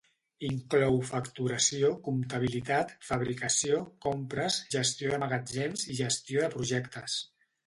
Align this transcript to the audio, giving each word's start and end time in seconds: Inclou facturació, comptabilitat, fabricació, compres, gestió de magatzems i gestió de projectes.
Inclou 0.45 0.95
facturació, 1.09 1.91
comptabilitat, 2.07 2.93
fabricació, 3.09 3.83
compres, 4.07 4.59
gestió 4.77 5.13
de 5.15 5.21
magatzems 5.27 5.87
i 5.97 6.01
gestió 6.03 6.45
de 6.47 6.51
projectes. 6.59 7.21